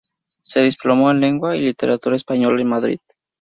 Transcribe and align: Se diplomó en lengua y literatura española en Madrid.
Se 0.41 0.61
diplomó 0.63 1.11
en 1.11 1.19
lengua 1.19 1.55
y 1.55 1.61
literatura 1.61 2.15
española 2.15 2.59
en 2.59 2.67
Madrid. 2.69 2.97